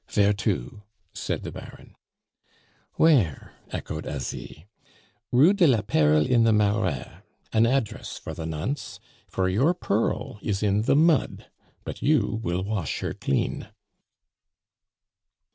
[0.09, 0.81] "Vere to?"
[1.13, 1.93] said the Baron.
[2.95, 4.65] "Where?" echoed Asie.
[5.31, 7.19] "Rue de la Perle in the Marais
[7.53, 11.51] an address for the nonce; for your pearl is in the mud,
[11.83, 13.69] but you will wash her clean."